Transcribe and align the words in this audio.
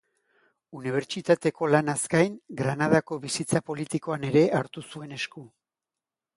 Unibertsitateko 0.77 1.69
lanaz 1.73 1.97
gain, 2.15 2.39
Granadako 2.63 3.19
bizitza 3.27 3.63
politikoan 3.69 4.29
ere 4.33 4.45
hartu 4.63 4.87
zuen 4.93 5.17
esku. 5.23 5.47